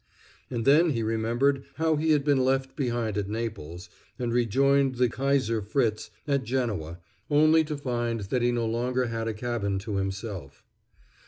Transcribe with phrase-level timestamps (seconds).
[0.49, 5.07] And then he remembered how he had been left behind at Naples, and rejoined the
[5.09, 6.97] Kaiser Fritz at Genoa,
[7.29, 10.63] only to find that he no longer had a cabin to himself.